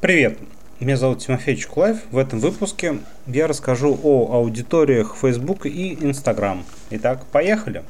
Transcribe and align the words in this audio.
Привет, 0.00 0.38
меня 0.80 0.96
зовут 0.96 1.18
Тимофей 1.18 1.56
Чуклаев. 1.56 1.98
В 2.10 2.16
этом 2.16 2.38
выпуске 2.38 3.00
я 3.26 3.46
расскажу 3.46 4.00
о 4.02 4.32
аудиториях 4.32 5.14
Facebook 5.14 5.66
и 5.66 5.92
Instagram. 5.92 6.64
Итак, 6.88 7.26
поехали. 7.26 7.84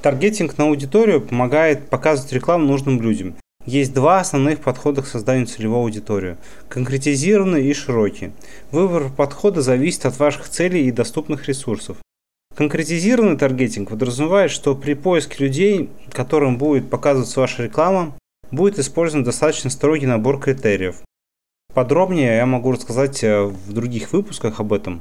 Таргетинг 0.00 0.56
на 0.56 0.64
аудиторию 0.64 1.20
помогает 1.20 1.90
показывать 1.90 2.32
рекламу 2.32 2.64
нужным 2.64 3.02
людям. 3.02 3.34
Есть 3.66 3.92
два 3.92 4.20
основных 4.20 4.60
подхода 4.60 5.02
к 5.02 5.06
созданию 5.06 5.46
целевой 5.46 5.80
аудитории– 5.80 6.38
конкретизированный 6.70 7.66
и 7.66 7.74
широкий. 7.74 8.32
Выбор 8.70 9.10
подхода 9.10 9.60
зависит 9.60 10.06
от 10.06 10.18
ваших 10.18 10.48
целей 10.48 10.86
и 10.86 10.90
доступных 10.90 11.48
ресурсов. 11.48 11.98
Конкретизированный 12.56 13.36
таргетинг 13.36 13.90
подразумевает, 13.90 14.50
что 14.50 14.74
при 14.74 14.94
поиске 14.94 15.44
людей, 15.44 15.90
которым 16.12 16.56
будет 16.56 16.88
показываться 16.88 17.40
ваша 17.40 17.64
реклама, 17.64 18.16
будет 18.50 18.78
использован 18.78 19.22
достаточно 19.22 19.68
строгий 19.68 20.06
набор 20.06 20.40
критериев. 20.40 21.02
Подробнее 21.74 22.36
я 22.36 22.46
могу 22.46 22.72
рассказать 22.72 23.22
э, 23.22 23.42
в 23.42 23.72
других 23.72 24.12
выпусках 24.12 24.58
об 24.58 24.72
этом. 24.72 25.00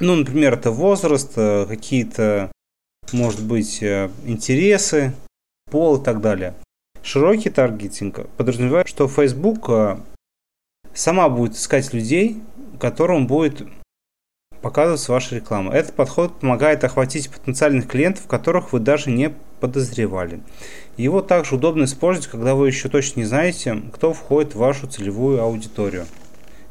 Ну, 0.00 0.16
например, 0.16 0.54
это 0.54 0.72
возраст, 0.72 1.32
э, 1.36 1.66
какие-то, 1.66 2.50
может 3.12 3.44
быть, 3.44 3.80
э, 3.82 4.10
интересы, 4.24 5.14
пол 5.70 6.00
и 6.00 6.04
так 6.04 6.20
далее. 6.20 6.54
Широкий 7.02 7.50
таргетинг 7.50 8.28
подразумевает, 8.36 8.88
что 8.88 9.06
Facebook 9.06 9.70
сама 10.92 11.28
будет 11.28 11.54
искать 11.54 11.94
людей, 11.94 12.42
которым 12.78 13.26
будет 13.26 13.66
показываться 14.60 15.12
ваша 15.12 15.36
реклама. 15.36 15.72
Этот 15.72 15.94
подход 15.94 16.40
помогает 16.40 16.84
охватить 16.84 17.30
потенциальных 17.30 17.86
клиентов, 17.86 18.26
которых 18.26 18.72
вы 18.72 18.80
даже 18.80 19.10
не 19.10 19.32
подозревали. 19.60 20.40
Его 20.96 21.20
также 21.20 21.54
удобно 21.54 21.84
использовать, 21.84 22.28
когда 22.28 22.54
вы 22.54 22.68
еще 22.68 22.88
точно 22.88 23.20
не 23.20 23.26
знаете, 23.26 23.82
кто 23.92 24.12
входит 24.12 24.54
в 24.54 24.58
вашу 24.58 24.86
целевую 24.86 25.40
аудиторию. 25.40 26.06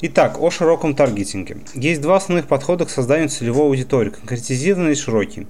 Итак, 0.02 0.40
о 0.40 0.50
широком 0.50 0.96
таргетинге. 0.96 1.58
Есть 1.74 2.00
два 2.00 2.16
основных 2.16 2.48
подхода 2.48 2.86
к 2.86 2.90
созданию 2.90 3.28
целевой 3.28 3.66
аудитории– 3.66 4.10
конкретизированный 4.12 4.94
и 4.94 4.96
широкий. 4.96 5.46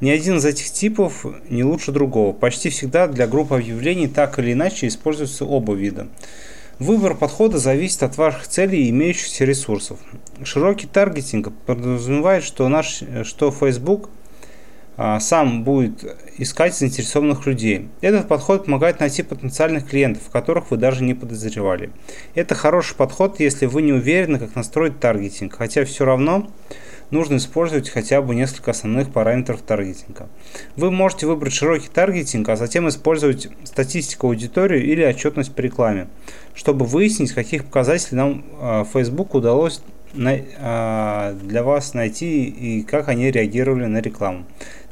Ни 0.00 0.10
один 0.10 0.36
из 0.36 0.44
этих 0.44 0.70
типов 0.70 1.24
не 1.48 1.64
лучше 1.64 1.90
другого. 1.90 2.34
Почти 2.34 2.68
всегда 2.68 3.06
для 3.06 3.26
групп 3.26 3.54
объявлений 3.54 4.08
так 4.08 4.38
или 4.38 4.52
иначе 4.52 4.88
используются 4.88 5.46
оба 5.46 5.72
вида. 5.72 6.08
Выбор 6.78 7.14
подхода 7.14 7.56
зависит 7.56 8.02
от 8.02 8.18
ваших 8.18 8.46
целей 8.46 8.84
и 8.84 8.90
имеющихся 8.90 9.46
ресурсов. 9.46 9.98
Широкий 10.42 10.86
таргетинг 10.86 11.50
подразумевает, 11.64 12.44
что, 12.44 12.68
наш, 12.68 13.02
что 13.22 13.50
Facebook– 13.50 14.10
сам 14.96 15.64
будет 15.64 16.04
искать 16.38 16.76
заинтересованных 16.76 17.46
людей. 17.46 17.88
Этот 18.00 18.28
подход 18.28 18.66
помогает 18.66 19.00
найти 19.00 19.22
потенциальных 19.22 19.88
клиентов, 19.88 20.22
которых 20.30 20.70
вы 20.70 20.76
даже 20.76 21.02
не 21.02 21.14
подозревали. 21.14 21.90
Это 22.34 22.54
хороший 22.54 22.94
подход, 22.94 23.40
если 23.40 23.66
вы 23.66 23.82
не 23.82 23.92
уверены, 23.92 24.38
как 24.38 24.54
настроить 24.54 25.00
таргетинг, 25.00 25.54
хотя 25.56 25.84
все 25.84 26.04
равно 26.04 26.48
нужно 27.10 27.36
использовать 27.36 27.88
хотя 27.88 28.20
бы 28.22 28.34
несколько 28.34 28.72
основных 28.72 29.10
параметров 29.10 29.62
таргетинга. 29.62 30.28
Вы 30.76 30.90
можете 30.90 31.26
выбрать 31.26 31.52
широкий 31.52 31.88
таргетинг, 31.88 32.48
а 32.48 32.56
затем 32.56 32.88
использовать 32.88 33.48
статистику 33.64 34.28
аудитории 34.28 34.82
или 34.82 35.04
отчетность 35.04 35.54
по 35.54 35.60
рекламе, 35.60 36.08
чтобы 36.54 36.84
выяснить, 36.84 37.32
каких 37.32 37.64
показателей 37.64 38.16
нам 38.16 38.44
а, 38.60 38.84
Facebook 38.84 39.34
удалось 39.34 39.82
а, 40.16 41.32
для 41.42 41.62
вас 41.62 41.94
найти 41.94 42.44
и 42.44 42.82
как 42.82 43.08
они 43.08 43.30
реагировали 43.30 43.86
на 43.86 44.00
рекламу. 44.00 44.44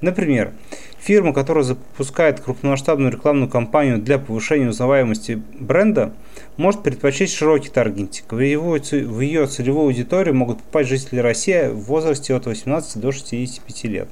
Например, 0.02 0.52
фирма, 0.98 1.32
которая 1.32 1.62
запускает 1.62 2.40
крупномасштабную 2.40 3.12
рекламную 3.12 3.48
кампанию 3.48 3.98
для 3.98 4.18
повышения 4.18 4.68
узнаваемости 4.68 5.40
бренда, 5.58 6.12
может 6.56 6.82
предпочесть 6.82 7.34
широкий 7.34 7.68
таргетинг. 7.68 8.32
В, 8.32 8.40
его, 8.40 8.72
в 8.72 9.20
ее 9.20 9.46
целевую 9.46 9.86
аудиторию 9.86 10.34
могут 10.34 10.60
попасть 10.60 10.90
жители 10.90 11.20
России 11.20 11.68
в 11.68 11.84
возрасте 11.84 12.34
от 12.34 12.46
18 12.46 13.00
до 13.00 13.12
65 13.12 13.84
лет. 13.84 14.08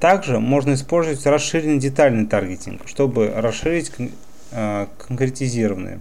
Также 0.00 0.40
можно 0.40 0.74
использовать 0.74 1.24
расширенный 1.24 1.78
детальный 1.78 2.26
таргетинг, 2.26 2.82
чтобы 2.86 3.32
расширить 3.32 3.92
э, 4.50 4.86
конкретизированные. 5.06 6.00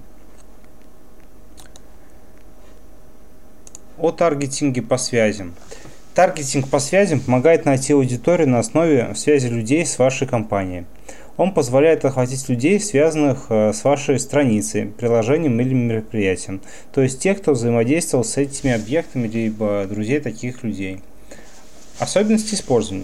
О 3.99 4.11
таргетинге 4.11 4.81
по 4.81 4.97
связям. 4.97 5.53
Таргетинг 6.15 6.69
по 6.69 6.79
связям 6.79 7.19
помогает 7.19 7.65
найти 7.65 7.91
аудиторию 7.91 8.47
на 8.47 8.59
основе 8.59 9.13
связи 9.15 9.47
людей 9.47 9.85
с 9.85 9.99
вашей 9.99 10.25
компанией. 10.25 10.85
Он 11.35 11.53
позволяет 11.53 12.05
охватить 12.05 12.47
людей, 12.47 12.79
связанных 12.79 13.47
э, 13.49 13.73
с 13.73 13.83
вашей 13.83 14.17
страницей, 14.17 14.85
приложением 14.85 15.59
или 15.59 15.73
мероприятием, 15.73 16.61
то 16.93 17.01
есть 17.01 17.19
тех, 17.19 17.41
кто 17.41 17.51
взаимодействовал 17.51 18.23
с 18.23 18.37
этими 18.37 18.71
объектами, 18.71 19.27
либо 19.27 19.85
друзей 19.89 20.21
таких 20.21 20.63
людей. 20.63 21.01
Особенности 21.99 22.55
использования. 22.55 23.03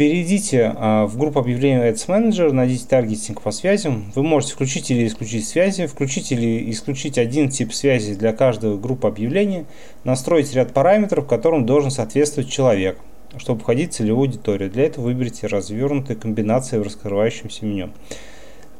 Перейдите 0.00 0.72
а, 0.76 1.04
в 1.04 1.18
группу 1.18 1.40
объявлений 1.40 1.90
Ads 1.90 2.06
Manager, 2.08 2.52
найдите 2.52 2.86
таргетинг 2.88 3.42
по 3.42 3.50
связям. 3.50 4.10
Вы 4.14 4.22
можете 4.22 4.54
включить 4.54 4.90
или 4.90 5.06
исключить 5.06 5.46
связи, 5.46 5.84
включить 5.84 6.32
или 6.32 6.70
исключить 6.70 7.18
один 7.18 7.50
тип 7.50 7.74
связи 7.74 8.14
для 8.14 8.32
каждой 8.32 8.78
группы 8.78 9.08
объявлений, 9.08 9.66
настроить 10.04 10.54
ряд 10.54 10.72
параметров, 10.72 11.26
которым 11.26 11.66
должен 11.66 11.90
соответствовать 11.90 12.48
человек, 12.48 12.96
чтобы 13.36 13.60
входить 13.60 13.92
в 13.92 13.96
целевую 13.96 14.28
аудиторию. 14.28 14.70
Для 14.70 14.84
этого 14.84 15.04
выберите 15.04 15.48
развернутые 15.48 16.16
комбинации 16.16 16.78
в 16.78 16.82
раскрывающемся 16.82 17.66
меню. 17.66 17.90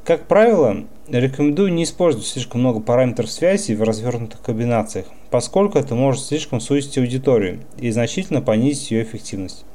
Как 0.04 0.26
правило, 0.26 0.86
рекомендую 1.06 1.70
не 1.74 1.84
использовать 1.84 2.28
слишком 2.28 2.62
много 2.62 2.80
параметров 2.80 3.30
связи 3.30 3.74
в 3.74 3.82
развернутых 3.82 4.40
комбинациях, 4.40 5.04
поскольку 5.30 5.76
это 5.76 5.94
может 5.94 6.24
слишком 6.24 6.60
сузить 6.60 6.96
аудиторию 6.96 7.60
и 7.76 7.90
значительно 7.90 8.40
понизить 8.40 8.90
ее 8.90 9.02
эффективность. 9.02 9.66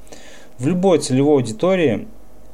В 0.58 0.68
любой 0.68 1.00
целевой 1.00 1.36
аудитории 1.36 2.08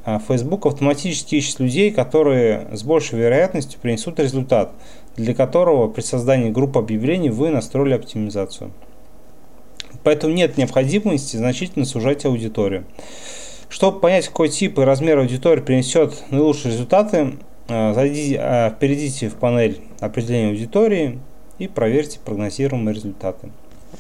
а, 0.03 0.17
Facebook 0.17 0.65
автоматически 0.65 1.35
ищет 1.35 1.59
людей, 1.59 1.91
которые 1.91 2.67
с 2.71 2.81
большей 2.83 3.19
вероятностью 3.19 3.79
принесут 3.79 4.19
результат, 4.19 4.73
для 5.15 5.35
которого 5.35 5.87
при 5.87 6.01
создании 6.01 6.49
группы 6.49 6.79
объявлений 6.79 7.29
вы 7.29 7.49
настроили 7.49 7.93
оптимизацию. 7.93 8.71
Поэтому 10.03 10.33
нет 10.33 10.57
необходимости 10.57 11.37
значительно 11.37 11.85
сужать 11.85 12.25
аудиторию. 12.25 12.85
Чтобы 13.69 13.99
понять, 13.99 14.27
какой 14.27 14.49
тип 14.49 14.79
и 14.79 14.81
размер 14.81 15.19
аудитории 15.19 15.61
принесет 15.61 16.23
наилучшие 16.31 16.73
результаты, 16.73 17.33
а, 17.67 17.93
зайдите, 17.93 18.39
а, 18.39 18.71
перейдите 18.71 19.29
в 19.29 19.35
панель 19.35 19.79
определения 19.99 20.49
аудитории 20.49 21.19
и 21.59 21.67
проверьте 21.67 22.19
прогнозируемые 22.25 22.95
результаты. 22.95 23.51
Э, 23.51 23.97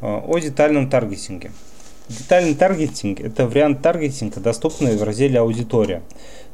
о 0.00 0.38
детальном 0.38 0.88
таргетинге. 0.88 1.50
Детальный 2.08 2.54
таргетинг– 2.54 3.20
это 3.22 3.48
вариант 3.48 3.82
таргетинга, 3.82 4.38
доступный 4.38 4.96
в 4.96 5.02
разделе 5.02 5.40
«Аудитория» 5.40 6.02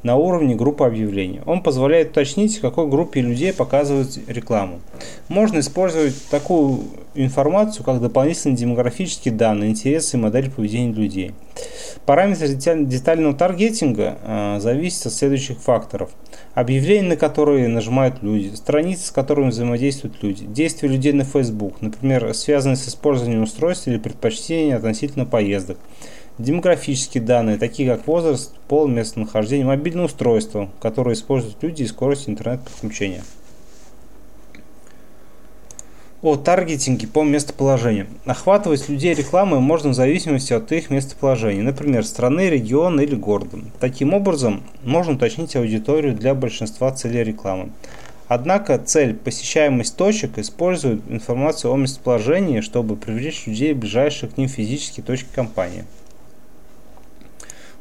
на 0.03 0.17
уровне 0.17 0.55
группы 0.55 0.85
объявлений. 0.85 1.41
Он 1.45 1.63
позволяет 1.63 2.11
уточнить, 2.13 2.59
какой 2.59 2.89
группе 2.89 3.21
людей 3.21 3.53
показывать 3.53 4.19
рекламу. 4.27 4.81
Можно 5.29 5.61
использовать 5.61 6.17
такую 6.31 6.85
информацию, 7.15 7.85
как 7.85 8.01
дополнительные 8.01 8.57
демографические 8.57 9.35
данные, 9.35 9.71
интересы 9.71 10.17
и 10.17 10.21
модель 10.21 10.51
поведения 10.51 10.93
людей. 10.93 11.33
Параметры 12.07 12.49
детального 12.49 13.35
таргетинга 13.35 14.19
э, 14.23 14.59
зависят 14.61 15.07
от 15.07 15.13
следующих 15.13 15.59
факторов. 15.59 16.11
Объявления, 16.55 17.09
на 17.09 17.17
которые 17.17 17.67
нажимают 17.69 18.23
люди, 18.23 18.55
страницы, 18.55 19.07
с 19.07 19.11
которыми 19.11 19.49
взаимодействуют 19.49 20.23
люди, 20.23 20.45
действия 20.45 20.89
людей 20.89 21.13
на 21.13 21.25
Facebook, 21.25 21.81
например, 21.81 22.35
связанные 22.35 22.77
с 22.77 22.87
использованием 22.87 23.43
устройств 23.43 23.89
или 23.89 23.97
предпочтения 23.97 24.77
относительно 24.77 25.25
поездок, 25.25 25.79
демографические 26.37 27.23
данные, 27.23 27.57
такие 27.57 27.89
как 27.89 28.07
возраст, 28.07 28.55
пол, 28.69 28.87
местонахождение, 28.87 29.65
мобильное 29.65 30.05
устройство, 30.05 30.71
которое 30.81 31.15
используют 31.15 31.63
люди 31.63 31.85
и 31.85 31.87
скорость 31.87 32.29
интернет-подключения 32.29 33.23
о 36.23 36.37
таргетинге 36.37 37.09
по 37.09 37.25
местоположению. 37.25 38.07
Охватывать 38.25 38.89
людей 38.89 39.13
рекламой 39.13 39.59
можно 39.59 39.91
в 39.91 39.95
зависимости 39.95 40.53
от 40.53 40.71
их 40.71 40.89
местоположения, 40.89 41.63
например, 41.63 42.07
страны, 42.07 42.49
региона 42.49 43.01
или 43.01 43.17
города. 43.17 43.59
Таким 43.81 44.15
образом, 44.15 44.63
можно 44.85 45.15
уточнить 45.15 45.57
аудиторию 45.57 46.15
для 46.15 46.35
большинства 46.35 46.93
целей 46.93 47.25
рекламы. 47.25 47.71
Однако 48.29 48.79
цель 48.79 49.15
посещаемость 49.15 49.97
точек 49.97 50.39
использует 50.39 51.03
информацию 51.11 51.73
о 51.73 51.77
местоположении, 51.77 52.61
чтобы 52.61 52.97
привлечь 52.97 53.47
людей, 53.47 53.75
ближайших 53.75 54.35
к 54.35 54.39
ним 54.39 54.49
физические 54.49 55.05
точки 55.05 55.29
компании 55.35 55.85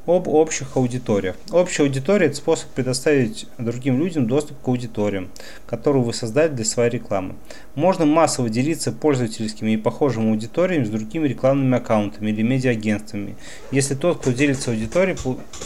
об 0.06 0.28
общих 0.28 0.76
аудиториях. 0.78 1.36
Общая 1.52 1.84
аудитория– 1.84 2.26
это 2.28 2.36
способ 2.36 2.70
предоставить 2.70 3.48
другим 3.58 4.00
людям 4.00 4.28
доступ 4.28 4.60
к 4.62 4.68
аудиториям, 4.68 5.30
которую 5.68 6.04
вы 6.04 6.14
создали 6.14 6.50
для 6.50 6.66
своей 6.66 6.90
рекламы. 6.90 7.36
Можно 7.76 8.06
массово 8.06 8.50
делиться 8.50 8.92
пользовательскими 8.92 9.72
и 9.72 9.78
похожими 9.78 10.32
аудиториями 10.32 10.86
с 10.86 10.90
другими 10.90 11.28
рекламными 11.28 11.78
аккаунтами 11.78 12.32
или 12.32 12.42
медиа-агентствами, 12.42 13.36
если 13.72 13.96
тот, 13.96 14.20
кто 14.20 14.32
делится 14.32 14.72
аудиторией, 14.72 15.18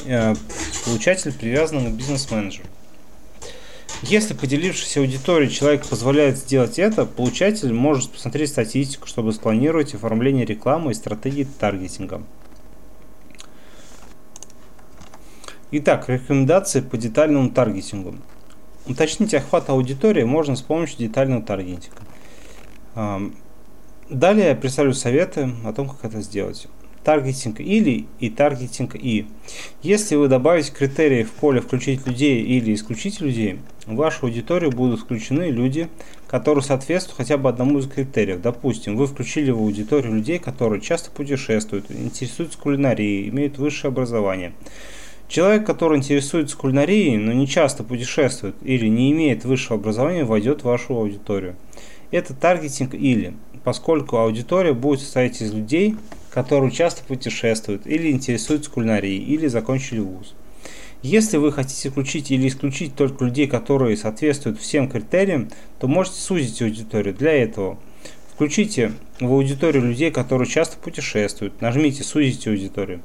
э, 0.06 0.36
получатель 0.86 1.34
привязан 1.34 1.86
к 1.86 1.96
бизнес-менеджеру. 1.96 2.68
Если 4.02 4.34
поделившийся 4.34 5.00
аудиторией 5.00 5.50
человек 5.50 5.86
позволяет 5.86 6.38
сделать 6.38 6.78
это, 6.78 7.06
получатель 7.06 7.74
может 7.74 8.12
посмотреть 8.12 8.50
статистику, 8.50 9.08
чтобы 9.08 9.32
спланировать 9.32 9.96
оформление 9.96 10.46
рекламы 10.46 10.92
и 10.92 10.96
стратегии 10.96 11.48
таргетинга. 11.60 12.22
Итак, 15.72 16.08
рекомендации 16.10 16.82
по 16.82 16.96
детальному 16.96 17.50
таргетингу. 17.50 18.16
Уточнить 18.86 19.34
охват 19.34 19.68
аудитории 19.70 20.24
можно 20.24 20.56
с 20.56 20.62
помощью 20.62 21.00
детального 21.00 21.42
таргетинга. 21.42 22.04
Далее 24.08 24.50
я 24.50 24.56
представлю 24.56 24.94
советы 24.94 25.50
о 25.66 25.74
том, 25.74 25.90
как 25.90 26.06
это 26.06 26.22
сделать. 26.22 26.68
Таргетинг 27.04 27.60
или 27.62 28.06
и 28.20 28.30
таргетинг 28.30 28.96
и. 28.96 29.26
Если 29.82 30.16
вы 30.16 30.28
добавите 30.28 30.72
критерии 30.72 31.24
в 31.24 31.32
поле 31.32 31.62
«включить 31.62 32.06
людей» 32.06 32.44
или 32.44 32.76
«исключить 32.76 33.20
людей», 33.20 33.60
в 33.88 33.96
вашу 33.96 34.28
аудиторию 34.28 34.72
будут 34.72 35.00
включены 35.00 35.50
люди, 35.50 35.90
которые 36.28 36.64
соответствуют 36.64 37.18
хотя 37.18 37.38
бы 37.38 37.50
одному 37.50 37.80
из 37.80 37.88
критериев. 37.88 38.40
Допустим, 38.40 38.96
вы 38.98 39.08
включили 39.08 39.50
в 39.50 39.58
аудиторию 39.58 40.14
людей, 40.14 40.38
которые 40.38 40.80
часто 40.80 41.10
путешествуют, 41.10 41.90
интересуются 41.90 42.60
кулинарией, 42.60 43.30
имеют 43.30 43.58
высшее 43.58 43.90
образование. 43.90 44.54
Человек, 45.28 45.66
который 45.66 45.98
интересуется 45.98 46.56
кулинарией, 46.56 47.18
но 47.18 47.34
не 47.34 47.48
часто 47.48 47.84
путешествует 47.84 48.56
или 48.62 48.88
не 48.88 49.12
имеет 49.12 49.44
высшего 49.44 49.80
образования, 49.80 50.24
войдет 50.24 50.62
в 50.62 50.66
вашу 50.66 50.96
аудиторию. 50.96 51.56
Это 52.12 52.34
таргетинг 52.34 52.94
или, 52.94 53.34
поскольку 53.64 54.18
аудитория 54.18 54.74
будет 54.74 55.02
состоять 55.02 55.42
из 55.42 55.52
людей, 55.54 55.96
которые 56.30 56.72
часто 56.72 57.04
путешествуют 57.04 57.88
или 57.88 58.12
интересуются 58.12 58.70
кулинарией, 58.70 59.24
или 59.24 59.48
закончили 59.48 60.00
вуз. 60.00 60.36
Если 61.02 61.38
вы 61.38 61.52
хотите 61.52 61.90
включить 61.90 62.32
или 62.32 62.48
исключить 62.48 62.96
только 62.96 63.26
людей, 63.26 63.48
которые 63.48 63.98
соответствуют 63.98 64.60
всем 64.60 64.90
критериям, 64.90 65.50
то 65.80 65.88
можете 65.88 66.20
сузить 66.20 66.62
аудиторию. 66.62 67.14
Для 67.14 67.32
этого 67.32 67.78
включите 68.34 68.92
в 69.20 69.32
аудиторию 69.32 69.84
людей, 69.84 70.12
которые 70.12 70.48
часто 70.48 70.78
путешествуют. 70.78 71.62
Нажмите 71.62 72.04
«Сузить 72.04 72.48
аудиторию». 72.48 73.02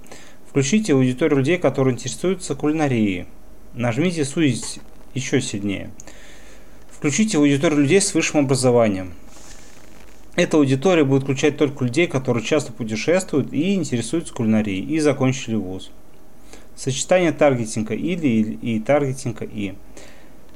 Включите 0.51 0.95
аудиторию 0.95 1.39
людей, 1.39 1.59
которые 1.59 1.95
интересуются 1.95 2.57
кулинарией. 2.57 3.27
Нажмите 3.73 4.25
«Сузить» 4.25 4.81
еще 5.15 5.41
сильнее. 5.41 5.93
Включите 6.91 7.39
аудиторию 7.39 7.83
людей 7.83 8.01
с 8.01 8.13
высшим 8.15 8.41
образованием. 8.41 9.13
Эта 10.35 10.57
аудитория 10.57 11.05
будет 11.05 11.23
включать 11.23 11.57
только 11.57 11.85
людей, 11.85 12.09
которые 12.09 12.45
часто 12.45 12.73
путешествуют 12.73 13.53
и 13.53 13.75
интересуются 13.75 14.35
кулинарией 14.35 14.85
и 14.85 14.99
закончили 14.99 15.55
вуз. 15.55 15.93
Сочетание 16.75 17.31
таргетинга 17.31 17.95
или 17.95 18.59
и 18.61 18.81
таргетинга 18.81 19.45
и. 19.45 19.75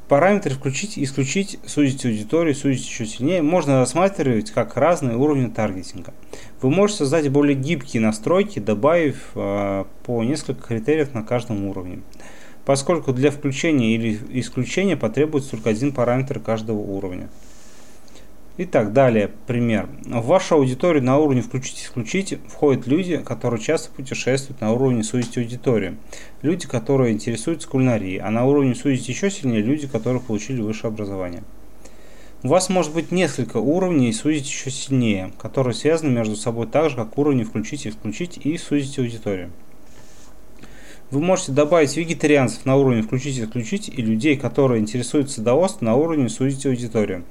Параметры 0.08 0.54
включить 0.54 0.98
исключить, 0.98 1.58
сузить 1.64 2.04
аудиторию, 2.04 2.54
сузить 2.54 2.86
еще 2.86 3.06
сильнее, 3.06 3.40
можно 3.40 3.80
рассматривать 3.80 4.50
как 4.50 4.76
разные 4.76 5.16
уровни 5.16 5.48
таргетинга. 5.48 6.12
Вы 6.60 6.70
можете 6.70 6.98
создать 6.98 7.30
более 7.30 7.56
гибкие 7.56 8.02
настройки, 8.02 8.58
добавив 8.58 9.30
э, 9.34 9.84
по 10.04 10.22
несколько 10.22 10.68
критериев 10.68 11.14
на 11.14 11.22
каждом 11.22 11.64
уровне. 11.64 12.02
Поскольку 12.66 13.12
для 13.14 13.30
включения 13.30 13.94
или 13.94 14.18
исключения 14.40 14.96
потребуется 14.96 15.52
только 15.52 15.70
один 15.70 15.92
параметр 15.92 16.38
каждого 16.38 16.78
уровня. 16.78 17.28
Итак, 18.56 18.92
далее 18.92 19.32
пример. 19.48 19.88
В 20.04 20.26
вашу 20.26 20.54
аудиторию 20.54 21.02
на 21.02 21.18
уровне 21.18 21.42
«включить-исключить» 21.42 22.38
входят 22.46 22.86
люди, 22.86 23.16
которые 23.16 23.60
часто 23.60 23.90
путешествуют 23.90 24.60
на 24.60 24.70
уровне 24.70 25.02
«сузить 25.02 25.36
аудиторию», 25.36 25.96
люди, 26.40 26.68
которые 26.68 27.14
интересуются 27.14 27.68
кулинарией, 27.68 28.18
а 28.18 28.30
на 28.30 28.44
уровне 28.44 28.76
«сузить 28.76 29.08
еще 29.08 29.28
сильнее» 29.28 29.60
люди, 29.60 29.88
которые 29.88 30.22
получили 30.22 30.60
высшее 30.60 30.92
образование. 30.92 31.42
У 32.44 32.48
вас 32.48 32.68
может 32.68 32.94
быть 32.94 33.10
несколько 33.10 33.56
уровней 33.56 34.12
«сузить 34.12 34.46
еще 34.46 34.70
сильнее», 34.70 35.32
которые 35.36 35.74
связаны 35.74 36.12
между 36.12 36.36
собой 36.36 36.68
так 36.68 36.90
же, 36.90 36.96
как 36.96 37.18
уровни 37.18 37.42
«включить-исключить» 37.42 38.38
и 38.46 38.56
«сузить 38.56 39.00
аудиторию». 39.00 39.50
Вы 41.10 41.20
можете 41.20 41.52
добавить 41.52 41.96
вегетарианцев 41.96 42.64
на 42.64 42.76
уровне 42.76 43.02
«включить-исключить» 43.02 43.88
и 43.88 44.00
людей, 44.00 44.36
которые 44.36 44.80
интересуются 44.80 45.36
садоводством 45.36 45.86
на 45.86 45.96
уровне 45.96 46.28
«сузить 46.28 46.66
аудиторию». 46.66 47.24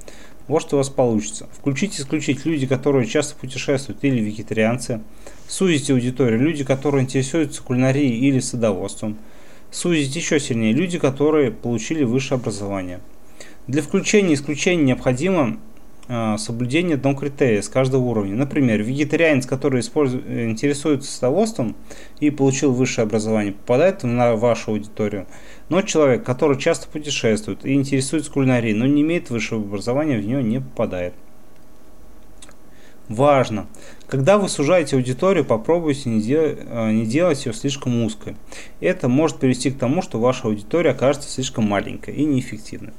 Вот 0.46 0.60
что 0.60 0.76
у 0.76 0.78
вас 0.78 0.90
получится. 0.90 1.48
Включить 1.58 1.98
исключить 1.98 2.44
люди, 2.44 2.66
которые 2.66 3.06
часто 3.06 3.34
путешествуют 3.34 4.04
или 4.04 4.20
вегетарианцы. 4.20 5.00
Сузить 5.48 5.90
аудиторию 5.90 6.40
люди, 6.40 6.64
которые 6.64 7.04
интересуются 7.04 7.62
кулинарией 7.62 8.18
или 8.18 8.40
садоводством. 8.40 9.16
Сузить 9.70 10.14
еще 10.14 10.38
сильнее 10.38 10.72
люди, 10.72 10.98
которые 10.98 11.50
получили 11.50 12.04
высшее 12.04 12.38
образование. 12.38 13.00
Для 13.66 13.80
включения 13.80 14.32
и 14.32 14.34
исключения 14.34 14.84
необходимо 14.84 15.58
соблюдение 16.38 16.96
одного 16.96 17.16
критерия 17.16 17.62
с 17.62 17.68
каждого 17.68 18.02
уровня. 18.02 18.34
Например, 18.34 18.82
вегетарианец, 18.82 19.46
который 19.46 19.80
э, 19.80 20.50
интересуется 20.50 21.10
садоводством 21.10 21.76
и 22.20 22.30
получил 22.30 22.72
высшее 22.72 23.04
образование, 23.04 23.52
попадает 23.52 24.02
на 24.02 24.36
вашу 24.36 24.72
аудиторию. 24.72 25.26
Но 25.70 25.80
человек, 25.80 26.22
который 26.22 26.58
часто 26.58 26.88
путешествует 26.88 27.64
и 27.64 27.72
интересуется 27.72 28.30
кулинарией, 28.30 28.74
но 28.74 28.86
не 28.86 29.02
имеет 29.02 29.30
высшего 29.30 29.62
образования, 29.62 30.18
в 30.18 30.26
нее 30.26 30.42
не 30.42 30.60
попадает. 30.60 31.14
Важно! 33.08 33.66
Когда 34.06 34.38
вы 34.38 34.48
сужаете 34.48 34.96
аудиторию, 34.96 35.44
попробуйте 35.44 36.08
не, 36.08 36.22
дел 36.22 36.42
э, 36.42 36.90
не 36.92 37.04
делать 37.04 37.44
ее 37.44 37.52
слишком 37.52 38.02
узкой. 38.02 38.34
Это 38.80 39.08
может 39.08 39.36
привести 39.36 39.70
к 39.70 39.78
тому, 39.78 40.00
что 40.00 40.18
ваша 40.18 40.48
аудитория 40.48 40.92
окажется 40.92 41.28
слишком 41.28 41.64
маленькой 41.64 42.14
и 42.14 42.24
неэффективной. 42.24 42.92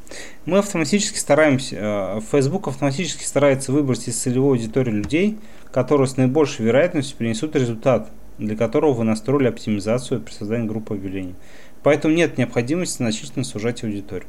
Мы 0.46 0.60
автоматически 0.60 1.18
стараемся, 1.18 1.76
э, 1.80 2.22
Facebook 2.32 2.68
автоматически 2.68 3.24
старается 3.24 3.72
выбрать 3.72 4.08
из 4.08 4.16
целевой 4.16 4.58
аудитории 4.58 4.92
людей, 4.92 5.40
которые 5.72 6.08
с 6.08 6.18
наибольшей 6.18 6.66
вероятностью 6.66 7.18
принесут 7.18 7.56
результат, 7.56 8.12
для 8.38 8.56
которого 8.56 8.94
вы 8.94 9.06
настроили 9.06 9.48
оптимизацию 9.48 10.22
при 10.22 10.34
создании 10.34 10.68
группы 10.68 10.94
объявлений. 10.94 11.34
Поэтому 11.82 12.14
нет 12.14 12.38
необходимости 12.38 12.98
значительно 12.98 13.44
сужать 13.44 13.84
аудиторию. 13.84 14.28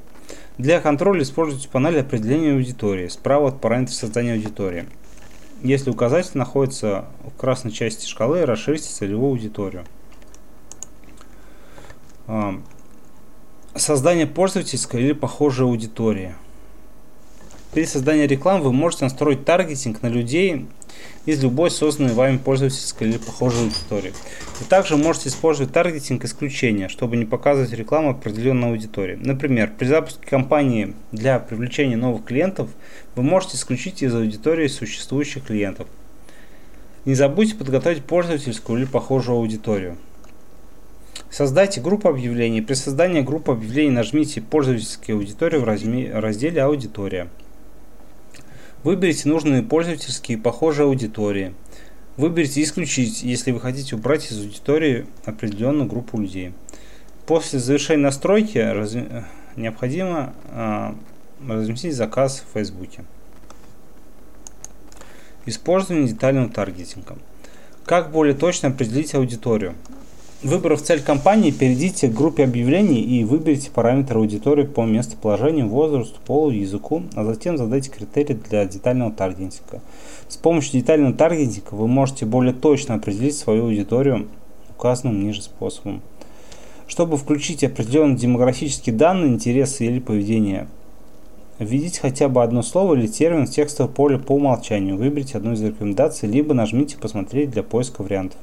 Для 0.56 0.80
контроля 0.80 1.22
используйте 1.22 1.68
панель 1.68 2.00
определения 2.00 2.52
аудитории 2.52 3.08
справа 3.08 3.48
от 3.48 3.60
параметра 3.60 3.92
создания 3.92 4.32
аудитории. 4.32 4.86
Если 5.62 5.90
указатель 5.90 6.36
находится 6.38 7.06
в 7.24 7.36
красной 7.36 7.72
части 7.72 8.06
шкалы, 8.06 8.44
расширьте 8.44 8.88
целевую 8.88 9.30
аудиторию. 9.30 9.84
А, 12.26 12.60
создание 13.74 14.26
пользовательской 14.26 15.02
или 15.02 15.12
похожей 15.12 15.66
аудитории. 15.66 16.34
При 17.76 17.84
создании 17.84 18.26
рекламы 18.26 18.64
вы 18.64 18.72
можете 18.72 19.04
настроить 19.04 19.44
таргетинг 19.44 20.00
на 20.00 20.06
людей 20.06 20.64
из 21.26 21.42
любой 21.42 21.70
созданной 21.70 22.14
вами 22.14 22.38
пользовательской 22.38 23.06
или 23.06 23.18
похожей 23.18 23.64
аудитории. 23.64 24.14
Вы 24.58 24.64
также 24.66 24.96
можете 24.96 25.28
использовать 25.28 25.74
таргетинг 25.74 26.24
исключения, 26.24 26.88
чтобы 26.88 27.18
не 27.18 27.26
показывать 27.26 27.74
рекламу 27.74 28.12
определенной 28.12 28.70
аудитории. 28.70 29.18
Например, 29.20 29.70
при 29.78 29.88
запуске 29.88 30.26
кампании 30.26 30.94
для 31.12 31.38
привлечения 31.38 31.98
новых 31.98 32.24
клиентов 32.24 32.70
вы 33.14 33.22
можете 33.22 33.58
исключить 33.58 34.02
из 34.02 34.14
аудитории 34.14 34.68
существующих 34.68 35.44
клиентов. 35.44 35.86
Не 37.04 37.14
забудьте 37.14 37.56
подготовить 37.56 38.04
пользовательскую 38.04 38.78
или 38.78 38.86
похожую 38.86 39.36
аудиторию. 39.36 39.98
Создайте 41.28 41.82
группу 41.82 42.08
объявлений. 42.08 42.62
При 42.62 42.72
создании 42.72 43.20
группы 43.20 43.52
объявлений 43.52 43.90
нажмите 43.90 44.40
«Пользовательские 44.40 45.18
аудитории» 45.18 45.58
в 45.58 45.64
разделе 45.64 46.62
«Аудитория». 46.62 47.28
Выберите 48.86 49.28
нужные 49.28 49.64
пользовательские 49.64 50.38
похожие 50.38 50.84
аудитории. 50.84 51.54
Выберите 52.16 52.62
«Исключить», 52.62 53.24
если 53.24 53.50
вы 53.50 53.58
хотите 53.58 53.96
убрать 53.96 54.30
из 54.30 54.38
аудитории 54.38 55.06
определенную 55.24 55.88
группу 55.88 56.20
людей. 56.20 56.52
После 57.26 57.58
завершения 57.58 58.04
настройки 58.04 58.58
раз... 58.58 58.94
необходимо 59.56 60.34
э, 60.52 60.94
разместить 61.48 61.96
заказ 61.96 62.44
в 62.46 62.54
Facebook. 62.54 62.90
Использование 65.46 66.06
детального 66.06 66.48
таргетинга. 66.48 67.18
Как 67.84 68.12
более 68.12 68.36
точно 68.36 68.68
определить 68.68 69.16
аудиторию? 69.16 69.74
Выбрав 70.42 70.82
цель 70.82 71.00
компании, 71.00 71.50
перейдите 71.50 72.08
к 72.08 72.14
группе 72.14 72.44
объявлений 72.44 73.00
и 73.00 73.24
выберите 73.24 73.70
параметры 73.70 74.20
аудитории 74.20 74.64
по 74.64 74.84
местоположению, 74.84 75.68
возрасту, 75.68 76.20
полу, 76.26 76.50
языку, 76.50 77.04
а 77.14 77.24
затем 77.24 77.56
задайте 77.56 77.90
критерии 77.90 78.34
для 78.34 78.66
детального 78.66 79.10
таргетинга. 79.12 79.80
С 80.28 80.36
помощью 80.36 80.72
детального 80.72 81.14
таргетинга 81.14 81.72
вы 81.72 81.88
можете 81.88 82.26
более 82.26 82.52
точно 82.52 82.96
определить 82.96 83.34
свою 83.34 83.64
аудиторию 83.64 84.28
указанным 84.76 85.24
ниже 85.24 85.40
способом. 85.40 86.02
Чтобы 86.86 87.16
включить 87.16 87.64
определенные 87.64 88.18
демографические 88.18 88.94
данные, 88.94 89.32
интересы 89.32 89.86
или 89.86 90.00
поведение, 90.00 90.68
введите 91.58 91.98
хотя 91.98 92.28
бы 92.28 92.42
одно 92.42 92.62
слово 92.62 92.94
или 92.94 93.06
термин 93.06 93.46
в 93.46 93.50
текстовое 93.50 93.90
поле 93.90 94.18
по 94.18 94.32
умолчанию. 94.32 94.98
Выберите 94.98 95.38
одну 95.38 95.54
из 95.54 95.62
рекомендаций, 95.62 96.28
либо 96.28 96.52
нажмите 96.52 96.98
«Посмотреть 96.98 97.50
для 97.50 97.62
поиска 97.62 98.02
вариантов». 98.02 98.38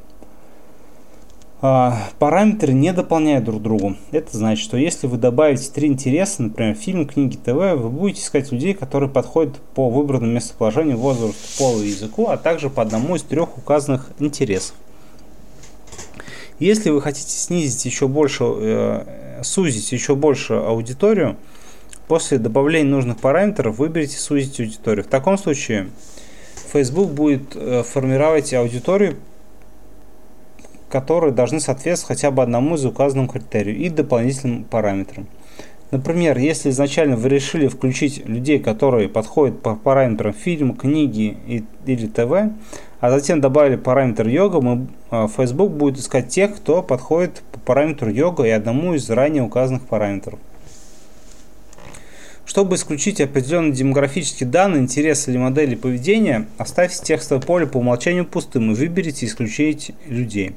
А, 1.65 2.09
параметры 2.19 2.73
не 2.73 2.91
дополняют 2.91 3.45
друг 3.45 3.61
другу. 3.61 3.95
Это 4.11 4.35
значит, 4.35 4.61
что 4.61 4.75
если 4.75 5.07
вы 5.07 5.15
добавите 5.15 5.71
три 5.71 5.87
интереса, 5.87 6.43
например, 6.43 6.75
фильм, 6.75 7.07
книги, 7.07 7.37
ТВ, 7.37 7.53
вы 7.53 7.89
будете 7.89 8.21
искать 8.21 8.51
людей, 8.51 8.73
которые 8.73 9.09
подходят 9.09 9.55
по 9.73 9.89
выбранному 9.89 10.33
местоположению, 10.33 10.97
возрасту, 10.97 11.37
полу 11.57 11.81
и 11.81 11.87
языку, 11.87 12.27
а 12.27 12.35
также 12.35 12.69
по 12.69 12.81
одному 12.81 13.15
из 13.15 13.21
трех 13.21 13.57
указанных 13.57 14.09
интересов. 14.19 14.75
Если 16.59 16.89
вы 16.89 17.01
хотите 17.01 17.31
снизить 17.31 17.85
еще 17.85 18.09
больше, 18.09 18.43
э, 18.43 19.39
сузить 19.41 19.89
еще 19.93 20.15
больше 20.15 20.55
аудиторию, 20.55 21.37
после 22.09 22.39
добавления 22.39 22.91
нужных 22.91 23.19
параметров 23.19 23.77
выберите 23.77 24.17
сузить 24.17 24.59
аудиторию. 24.59 25.05
В 25.05 25.07
таком 25.07 25.37
случае 25.37 25.87
Facebook 26.73 27.11
будет 27.11 27.55
э, 27.55 27.83
формировать 27.83 28.53
аудиторию 28.53 29.15
которые 30.93 31.33
должны 31.33 31.59
соответствовать 31.59 32.19
хотя 32.19 32.29
бы 32.29 32.43
одному 32.43 32.75
из 32.75 32.85
указанных 32.85 33.31
критериев 33.31 33.79
и 33.79 33.89
дополнительным 33.89 34.63
параметрам. 34.63 35.25
Например, 35.89 36.37
если 36.37 36.69
изначально 36.69 37.15
вы 37.15 37.29
решили 37.29 37.67
включить 37.67 38.23
людей, 38.27 38.59
которые 38.59 39.09
подходят 39.09 39.59
по 39.59 39.75
параметрам 39.75 40.33
фильма, 40.33 40.75
книги 40.75 41.35
и, 41.47 41.63
или 41.87 42.05
ТВ, 42.05 42.53
а 42.99 43.09
затем 43.09 43.41
добавили 43.41 43.75
параметр 43.75 44.27
йога, 44.27 44.61
мы, 44.61 44.85
а, 45.09 45.27
Facebook 45.27 45.71
будет 45.71 45.97
искать 45.97 46.29
тех, 46.29 46.55
кто 46.55 46.83
подходит 46.83 47.41
по 47.51 47.59
параметру 47.59 48.11
йога 48.11 48.43
и 48.43 48.51
одному 48.51 48.93
из 48.93 49.09
ранее 49.09 49.41
указанных 49.41 49.87
параметров. 49.87 50.37
Чтобы 52.53 52.75
исключить 52.75 53.19
определенные 53.19 53.73
демографические 53.73 54.47
данные, 54.47 54.83
интересы 54.83 55.31
или 55.31 55.39
модели 55.39 55.73
поведения, 55.73 56.45
оставьте 56.59 57.03
текстовое 57.03 57.41
поле 57.41 57.65
по 57.65 57.77
умолчанию 57.77 58.27
пустым 58.27 58.71
и 58.71 58.75
выберите 58.75 59.25
исключить 59.25 59.89
людей. 60.05 60.53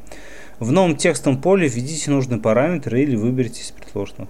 В 0.59 0.73
новом 0.73 0.97
текстовом 0.97 1.41
поле 1.41 1.69
введите 1.69 2.11
нужный 2.11 2.37
параметр 2.37 2.97
или 2.97 3.17
выберите 3.17 3.63
из 3.63 3.71
предложенных. 3.71 4.29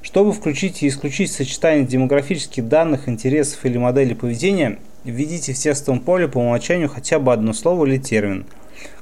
Чтобы 0.00 0.32
включить 0.32 0.82
и 0.82 0.88
исключить 0.88 1.30
сочетание 1.30 1.84
демографических 1.84 2.66
данных, 2.66 3.06
интересов 3.06 3.62
или 3.66 3.76
модели 3.76 4.14
поведения, 4.14 4.78
введите 5.04 5.52
в 5.52 5.58
текстовом 5.58 6.00
поле 6.00 6.26
по 6.26 6.38
умолчанию 6.38 6.88
хотя 6.88 7.18
бы 7.18 7.34
одно 7.34 7.52
слово 7.52 7.84
или 7.84 7.98
термин, 7.98 8.46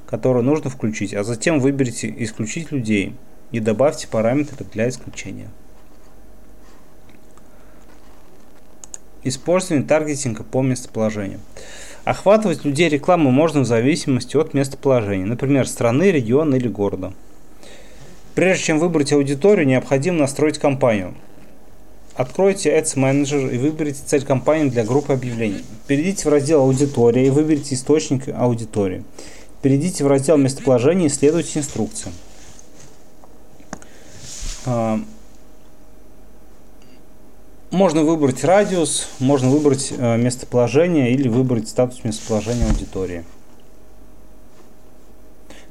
который 0.07 0.43
нужно 0.43 0.71
включить, 0.71 1.15
а 1.15 1.23
затем 1.23 1.61
выберите 1.61 2.13
«Исключить 2.19 2.73
людей» 2.73 3.15
и 3.53 3.61
добавьте 3.61 4.09
параметры 4.09 4.67
для 4.73 4.89
исключения. 4.89 5.51
Использование 9.25 9.87
таргетинга 9.87 10.43
по 10.43 10.63
местоположению. 10.63 11.41
Охватывать 12.05 12.65
людей 12.65 12.89
рекламой 12.89 13.33
можно 13.33 13.61
в 13.61 13.67
зависимости 13.67 14.37
от 14.37 14.55
местоположения, 14.55 15.27
например, 15.27 15.69
страны, 15.69 16.11
региона 16.11 16.57
или 16.57 16.67
города. 16.67 17.13
Прежде 18.35 18.65
чем 18.65 18.79
выбрать 18.81 19.13
аудиторию, 19.13 19.67
необходимо 19.67 20.19
настроить 20.19 20.59
кампанию. 20.59 21.15
Откройте 22.15 22.71
Ads 22.77 22.97
Manager 22.97 23.55
и 23.55 23.59
выберите 23.59 24.01
цель 24.05 24.25
кампании 24.25 24.69
для 24.69 24.85
группы 24.85 25.13
объявлений. 25.13 25.65
Перейдите 25.87 26.29
в 26.29 26.33
раздел 26.33 26.63
«Аудитория» 26.63 27.27
и 27.27 27.31
выберите 27.31 27.75
источник 27.75 28.29
аудитории. 28.29 29.05
Перейдите 29.63 30.03
в 30.05 30.09
раздел 30.09 30.37
«Местоположение» 30.37 31.07
и 31.07 31.11
следуйте 31.11 31.61
инструкциям. 31.61 32.13
Можно 37.83 38.05
выбрать 38.05 38.45
радиус, 38.45 39.09
можно 39.19 39.51
выбрать 39.51 39.93
э, 39.99 40.17
местоположение 40.17 41.11
или 41.11 41.27
выбрать 41.27 41.69
статус 41.69 42.05
местоположения 42.05 42.69
аудитории. 42.69 43.25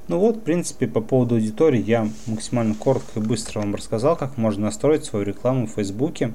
Ну 0.09 0.19
вот, 0.19 0.35
в 0.35 0.39
принципе, 0.41 0.87
по 0.87 0.99
поводу 0.99 1.35
аудитории 1.35 1.81
я 1.81 2.09
максимально 2.27 2.75
коротко 2.75 3.21
и 3.21 3.23
быстро 3.23 3.59
вам 3.59 3.75
рассказал, 3.75 4.17
как 4.17 4.35
можно 4.35 4.65
настроить 4.65 5.05
свою 5.05 5.23
рекламу 5.23 5.67
в 5.67 5.69
Фейсбуке 5.69 6.33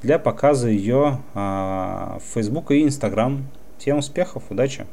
для 0.00 0.20
показа 0.20 0.68
ее 0.68 1.18
а, 1.34 2.20
в 2.20 2.32
Facebook 2.32 2.70
и 2.70 2.84
Instagram. 2.84 3.48
Всем 3.78 3.98
успехов, 3.98 4.44
удачи! 4.50 4.86